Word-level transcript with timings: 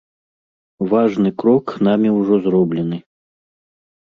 Важны 0.93 1.29
крок 1.43 1.65
намі 1.89 2.09
ўжо 2.19 2.35
зроблены. 2.47 2.97